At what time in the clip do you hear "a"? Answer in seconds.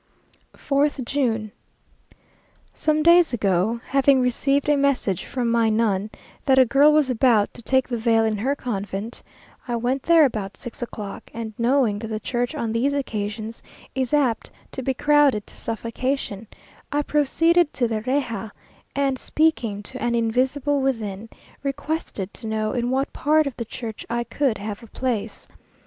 4.67-4.75, 6.57-6.65, 24.81-24.87